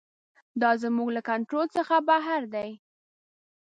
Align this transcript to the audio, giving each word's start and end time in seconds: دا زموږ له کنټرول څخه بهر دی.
دا 0.61 0.71
زموږ 0.83 1.09
له 1.15 1.21
کنټرول 1.29 1.67
څخه 1.77 1.95
بهر 2.09 2.41
دی. 2.53 2.69